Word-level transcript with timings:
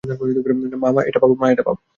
মা, 0.83 1.01
এটা 1.51 1.63
পাপ। 1.65 1.77